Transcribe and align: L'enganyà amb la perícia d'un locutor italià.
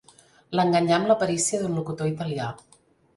L'enganyà 0.59 0.95
amb 0.95 1.09
la 1.11 1.17
perícia 1.23 1.59
d'un 1.65 1.75
locutor 1.81 2.09
italià. 2.13 2.49